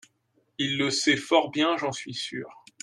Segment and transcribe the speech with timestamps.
[0.57, 2.63] il le sait fort bien, j'en suis sure.